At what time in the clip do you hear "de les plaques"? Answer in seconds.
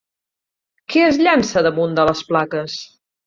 1.99-2.79